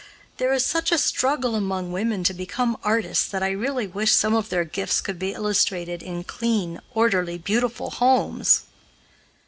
[0.37, 4.33] There is such a struggle among women to become artists that I really wish some
[4.33, 8.63] of their gifts could be illustrated in clean, orderly, beautiful homes.